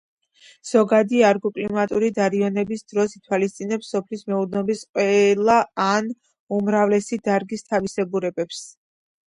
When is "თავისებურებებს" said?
7.71-8.67